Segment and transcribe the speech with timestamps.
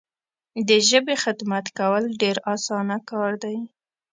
[0.67, 3.57] د ژبي خدمت کول ډیر اسانه کار دی.